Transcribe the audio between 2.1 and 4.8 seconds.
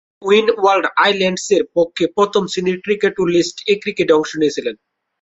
প্রথম-শ্রেণীর ক্রিকেট ও list A ক্রিকেটে অংশ নিয়েছেন।